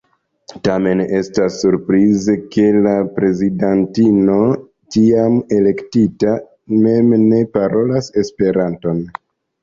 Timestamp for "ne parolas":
7.27-8.09